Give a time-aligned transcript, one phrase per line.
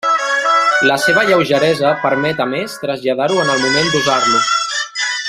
[0.91, 4.41] La seva lleugeresa permet a més traslladar-ho en el moment d'usar-lo.